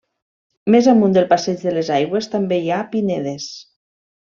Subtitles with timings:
[0.75, 3.49] Més amunt del passeig de les Aigües, també hi ha pinedes.